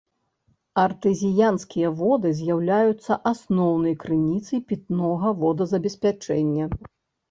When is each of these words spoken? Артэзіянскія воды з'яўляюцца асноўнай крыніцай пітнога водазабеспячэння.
Артэзіянскія 0.83 1.91
воды 1.99 2.33
з'яўляюцца 2.41 3.13
асноўнай 3.35 3.95
крыніцай 4.07 4.67
пітнога 4.69 5.39
водазабеспячэння. 5.47 6.65